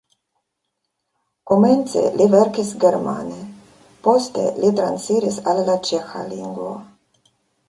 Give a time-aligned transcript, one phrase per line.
[1.51, 3.37] Komence li verkis germane,
[4.09, 6.73] poste li transiris al la ĉeĥa lingvo.